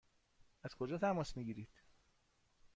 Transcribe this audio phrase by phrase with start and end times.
[0.63, 1.69] از کجا تماس می گیرید؟